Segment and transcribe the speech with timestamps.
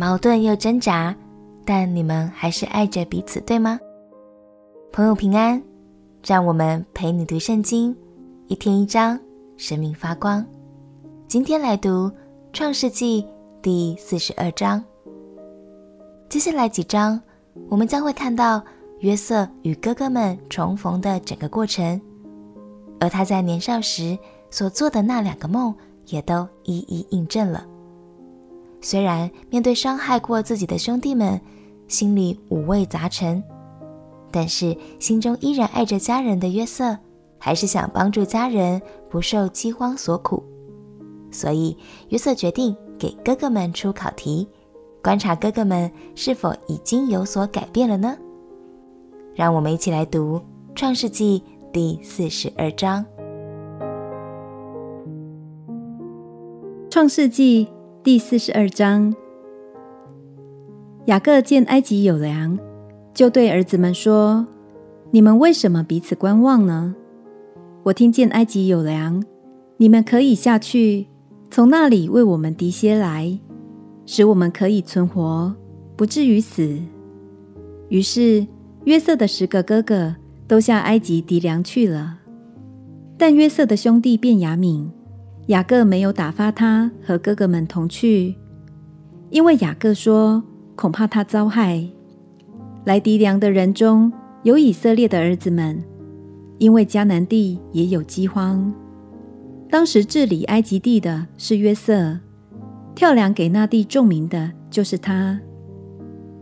[0.00, 1.14] 矛盾又挣扎，
[1.62, 3.78] 但你们还是爱着彼此，对吗？
[4.90, 5.62] 朋友平安，
[6.24, 7.94] 让我们陪你读圣经，
[8.46, 9.20] 一天一章，
[9.58, 10.42] 生命发光。
[11.28, 12.10] 今天来读
[12.50, 13.26] 创世纪
[13.60, 14.82] 第四十二章。
[16.30, 17.20] 接下来几章，
[17.68, 18.64] 我们将会看到
[19.00, 22.00] 约瑟与哥哥们重逢的整个过程，
[23.00, 24.18] 而他在年少时
[24.50, 25.74] 所做的那两个梦，
[26.06, 27.66] 也都一一印证了。
[28.80, 31.40] 虽然面对伤害过自己的兄弟们，
[31.86, 33.42] 心里五味杂陈，
[34.30, 36.96] 但是心中依然爱着家人的约瑟，
[37.38, 38.80] 还是想帮助家人
[39.10, 40.42] 不受饥荒所苦。
[41.30, 41.76] 所以
[42.08, 44.48] 约瑟决定给哥哥们出考题，
[45.02, 48.16] 观察哥哥们是否已经有所改变了呢？
[49.34, 50.38] 让我们一起来读
[50.74, 53.04] 《创世纪》第四十二章。
[56.92, 57.66] 《创世纪》
[58.02, 59.14] 第四十二章，
[61.04, 62.58] 雅各见埃及有粮，
[63.12, 64.46] 就对儿子们说
[65.12, 66.94] ：“你们为什么彼此观望呢？
[67.82, 69.22] 我听见埃及有粮，
[69.76, 71.08] 你们可以下去，
[71.50, 73.38] 从那里为我们糴些来，
[74.06, 75.54] 使我们可以存活，
[75.94, 76.78] 不至于死。”
[77.90, 78.46] 于是
[78.84, 80.16] 约瑟的十个哥哥
[80.48, 82.20] 都下埃及糴粮去了，
[83.18, 84.88] 但约瑟的兄弟便雅悯。
[85.50, 88.36] 雅各没有打发他和哥哥们同去，
[89.30, 90.40] 因为雅各说
[90.76, 91.84] ：“恐怕他遭害。”
[92.86, 94.12] 来糴粮的人中
[94.44, 95.82] 有以色列的儿子们，
[96.58, 98.72] 因为迦南地也有饥荒。
[99.68, 102.16] 当时治理埃及地的是约瑟，
[102.94, 105.40] 跳粮给那地众民的就是他。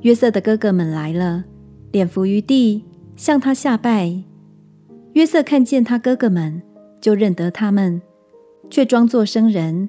[0.02, 1.44] 约瑟的哥哥们来了，
[1.92, 2.84] 脸伏于地，
[3.16, 4.22] 向他下拜。
[5.14, 6.60] 约瑟看见他哥哥们，
[7.00, 8.02] 就认得他们。
[8.70, 9.88] 却装作生人，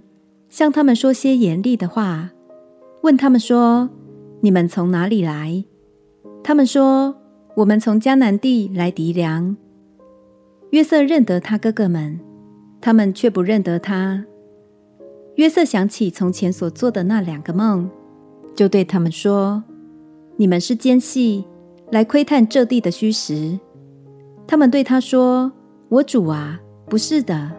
[0.49, 2.29] 向他们说些严厉的话，
[3.01, 3.89] 问他们说
[4.41, 5.63] ：“你们从哪里来？”
[6.43, 7.15] 他们说
[7.57, 9.55] ：“我们从迦南地来敌粮。”
[10.71, 12.19] 约瑟认得他哥哥们，
[12.79, 14.25] 他们却不认得他。
[15.35, 17.89] 约瑟想起从前所做的那两个梦，
[18.55, 19.63] 就对他们说
[20.37, 21.45] ：“你们是奸细，
[21.91, 23.59] 来窥探这地的虚实。”
[24.47, 25.51] 他们对他说
[25.89, 27.51] ：“我主啊，不是的。”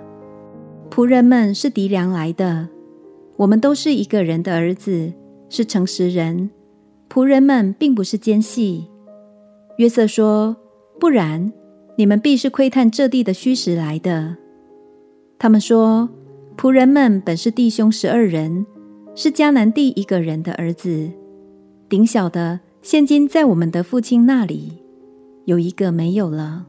[0.90, 2.68] 仆人们是糴粮来的，
[3.36, 5.12] 我们都是一个人的儿子，
[5.48, 6.50] 是诚实人。
[7.08, 8.88] 仆人们并不是奸细。
[9.76, 10.56] 约瑟说
[10.98, 11.52] ：“不然，
[11.96, 14.36] 你们必是窥探这地的虚实来的。”
[15.38, 16.08] 他们说
[16.58, 18.66] ：“仆人们本是弟兄十二人，
[19.14, 21.08] 是迦南地一个人的儿子。
[21.88, 24.72] 顶小的现今在我们的父亲那里，
[25.44, 26.66] 有一个没有了。”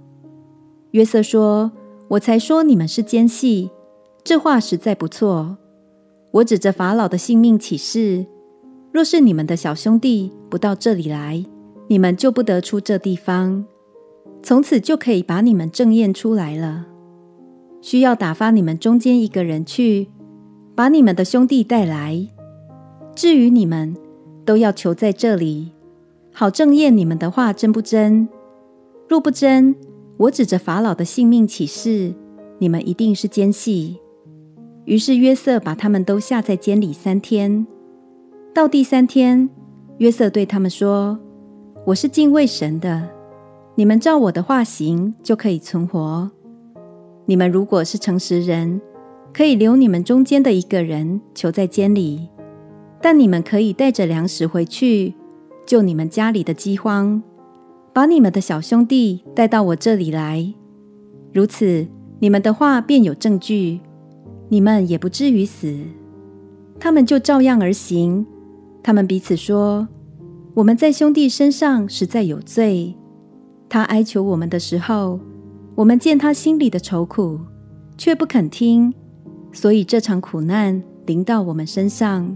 [0.92, 1.72] 约瑟说
[2.10, 3.72] ：“我才说你们是奸细。”
[4.24, 5.58] 这话实在不错。
[6.32, 8.26] 我指着法老的性命起誓，
[8.92, 11.44] 若是你们的小兄弟不到这里来，
[11.88, 13.66] 你们就不得出这地方。
[14.44, 16.88] 从此就可以把你们正验出来了。
[17.82, 20.10] 需要打发你们中间一个人去，
[20.76, 22.28] 把你们的兄弟带来。
[23.16, 23.96] 至于你们，
[24.46, 25.72] 都要求在这里，
[26.34, 28.28] 好正验你们的话真不真。
[29.08, 29.76] 若不真，
[30.18, 32.14] 我指着法老的性命起誓，
[32.60, 34.01] 你们一定是奸细。
[34.92, 37.66] 于是约瑟把他们都下在监里三天。
[38.54, 39.50] 到第三天，
[40.00, 41.18] 约瑟对他们说
[41.88, 43.08] ：“我是敬畏神的，
[43.76, 46.30] 你们照我的话行，就可以存活。
[47.26, 48.82] 你们如果是诚实人，
[49.34, 52.28] 可以留你们中间的一个人囚在监里，
[53.02, 55.14] 但你们可以带着粮食回去，
[55.66, 57.24] 救你们家里的饥荒，
[57.94, 60.54] 把你们的小兄弟带到我这里来。
[61.32, 61.88] 如此，
[62.20, 63.80] 你们的话便有证据。”
[64.52, 65.74] 你们也不至于死。
[66.78, 68.26] 他们就照样而行。
[68.84, 69.88] 他们彼此说
[70.54, 72.94] ：“我们在兄弟身上实在有罪。
[73.70, 75.22] 他哀求我们的时候，
[75.74, 77.40] 我们见他心里的愁苦，
[77.98, 78.94] 却不肯听，
[79.54, 82.36] 所以这场苦难临到我们身上。”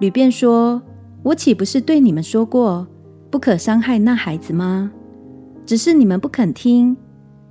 [0.00, 0.80] 吕便说
[1.24, 2.86] ：“我岂不是对你们说过，
[3.30, 4.90] 不可伤害那孩子吗？
[5.66, 6.96] 只是你们不肯听，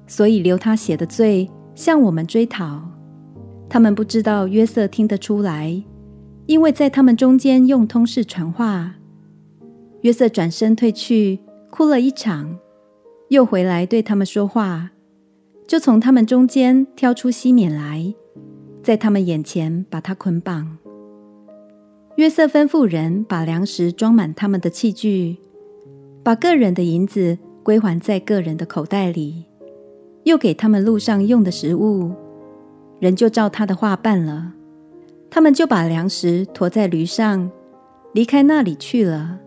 [0.07, 2.81] 所以留他血的罪向我们追讨。”
[3.71, 5.81] 他们不知道约瑟听得出来，
[6.45, 8.95] 因为在他们中间用通事传话。
[10.01, 11.39] 约瑟转身退去，
[11.69, 12.59] 哭了一场，
[13.29, 14.91] 又回来对他们说话，
[15.65, 18.13] 就从他们中间挑出西缅来，
[18.83, 20.77] 在他们眼前把他捆绑。
[22.18, 25.38] 约瑟吩咐人把粮食装满他们的器具，
[26.21, 29.45] 把个人的银子归还在个人的口袋里，
[30.25, 32.12] 又给他们路上用的食物。
[33.01, 34.53] 人就照他的话办了，
[35.31, 37.50] 他们就把粮食驮在驴上，
[38.13, 39.39] 离开那里去了。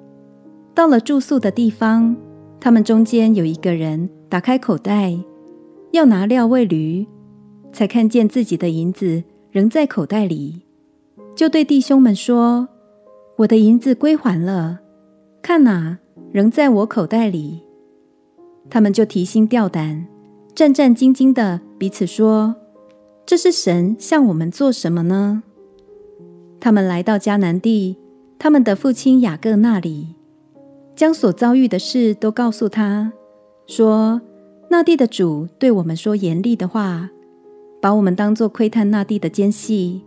[0.74, 2.16] 到了住宿的地方，
[2.58, 5.16] 他们中间有一个人打开口袋，
[5.92, 7.06] 要拿料喂驴，
[7.72, 9.22] 才看见自己的银子
[9.52, 10.62] 仍在口袋里，
[11.36, 12.66] 就对弟兄们说
[13.38, 14.80] ：“我的银子归还了，
[15.40, 15.98] 看哪，
[16.32, 17.62] 仍在我口袋里。”
[18.68, 20.04] 他们就提心吊胆，
[20.56, 22.56] 战战兢兢的彼此说
[23.26, 25.42] ：“这是神向我们做什么呢？”
[26.60, 27.96] 他们来到迦南地，
[28.38, 30.14] 他们的父亲雅各那里，
[30.96, 33.12] 将所遭遇的事都告诉他，
[33.66, 34.20] 说
[34.70, 37.10] ：“那地的主对我们说严厉的话，
[37.80, 40.02] 把我们当作窥探那地的奸细。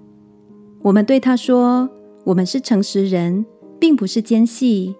[0.82, 1.90] 我们对他说：
[2.24, 3.46] 我们是诚实人，
[3.80, 4.96] 并不是奸细。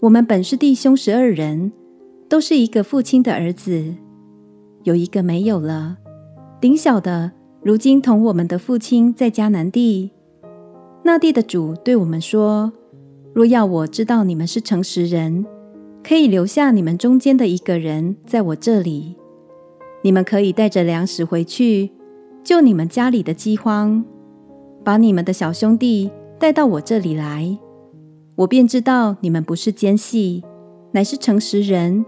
[0.00, 1.72] 我们本是弟兄十二人。”
[2.28, 3.94] 都是一个父亲的儿子，
[4.82, 5.96] 有一个没有了。
[6.60, 7.32] 顶小的
[7.62, 10.10] 如今同我们的父亲在迦南地。
[11.02, 12.72] 那地的主对我们说
[13.34, 15.44] ：“若要我知道你们是诚实人，
[16.02, 19.16] 可以留下你们中间的一个人在我这里。
[20.02, 21.90] 你们可以带着粮食回去，
[22.44, 24.04] 救你们家里的饥荒，
[24.84, 27.58] 把你们的小兄弟带到我这里来，
[28.36, 30.44] 我便知道你们不是奸细，
[30.92, 32.06] 乃是诚实人。”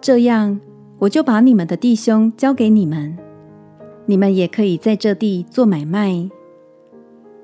[0.00, 0.60] 这样，
[1.00, 3.18] 我就把你们的弟兄交给你们，
[4.10, 6.28] 你们也可以在这地做买卖。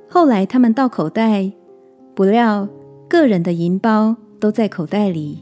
[0.08, 1.52] 后来他们到口袋，
[2.12, 2.68] 不料
[3.08, 5.38] 个人的银包都在口袋里。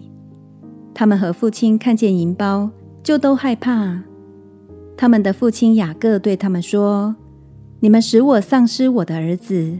[0.92, 2.68] 他们和父亲看见银包，
[3.02, 4.02] 就都害怕。
[4.98, 7.16] 他们的父亲雅各对他们说
[7.80, 9.78] ：“你们使我丧失我的儿子。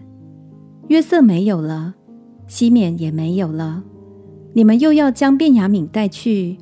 [0.89, 1.95] 约瑟没有了，
[2.47, 3.83] 西缅也没有了，
[4.55, 6.57] 你们又要将便雅悯带去。”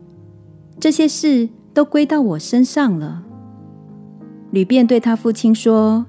[0.80, 3.26] 这些事都归到我身上了。
[4.52, 6.04] 吕便对他父亲说：“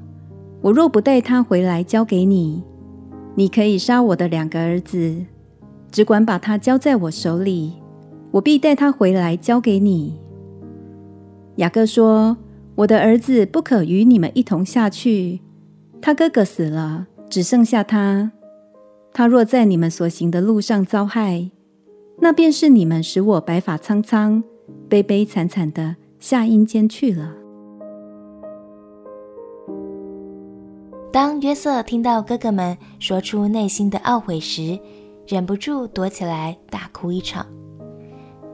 [0.62, 2.62] 我若不带他回来交给你，
[3.36, 5.26] 你可以杀我的两个儿子，
[5.90, 7.74] 只管把他交在我手里，
[8.32, 10.20] 我必带他回来交给你。”
[11.56, 12.36] 雅各说
[12.76, 15.40] ：“我的儿子不可与你们一同下去，
[16.02, 18.34] 他哥哥死了，只剩下他。
[19.14, 21.50] 他若在你们所行的路上遭害，
[22.20, 24.44] 那便是你们使我白发苍苍。”
[24.90, 27.43] 悲悲惨惨的下阴间去了。
[31.14, 34.80] 当约瑟听到哥哥们说出内心的懊悔时，
[35.28, 37.46] 忍不住躲起来大哭一场。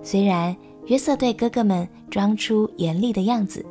[0.04, 0.54] 虽然
[0.88, 3.66] 约瑟对哥哥们装出严厉的样子，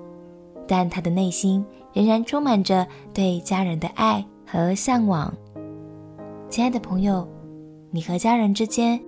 [0.66, 1.62] 但他的内心
[1.92, 5.30] 仍然充满着对家人的爱和向往。
[6.48, 7.28] 亲爱的朋友，
[7.90, 8.98] 你和家人之间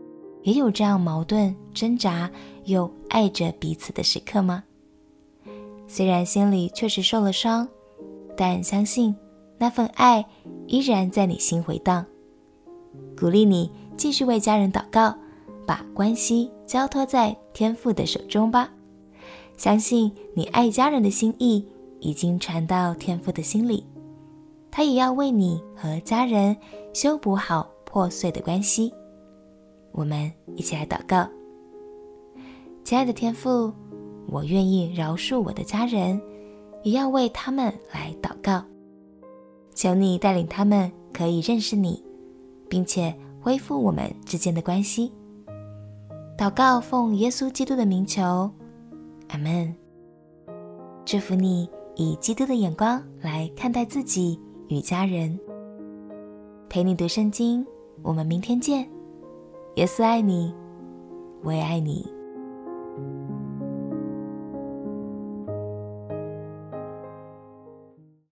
[0.43, 2.31] 也有这样矛盾挣扎，
[2.67, 4.63] 又爱着彼此的时刻吗？
[5.89, 7.67] 虽然心里确实受了伤，
[8.37, 9.17] 但相信
[9.61, 10.25] 那份爱
[10.67, 12.05] 依然在你心回荡。
[13.15, 15.15] 鼓励你继续为家人祷告，
[15.67, 18.73] 把关系交托在天父的手中吧。
[19.59, 21.63] 相信你爱家人的心意
[22.01, 23.85] 已经传到天父的心里，
[24.71, 26.57] 他也要为你和家人
[26.95, 28.91] 修补好破碎的关系。
[29.93, 31.29] 我们一起来祷告。
[32.83, 33.71] 亲爱的天父，
[34.27, 36.19] 我愿意饶恕我的家人，
[36.83, 38.65] 也要为他们来祷告。
[39.81, 42.05] 求你带领他们可以认识你，
[42.69, 45.11] 并且恢复我们之间的关系。
[46.37, 48.51] 祷告奉耶稣基督的名求，
[49.29, 49.75] 阿门。
[51.07, 55.41] 祝福你以基督的眼光来看待自己与家人。
[56.69, 57.67] 陪你读圣经，
[58.03, 58.87] 我们明天见。
[59.77, 60.53] 耶稣爱你，
[61.43, 62.07] 我也爱你。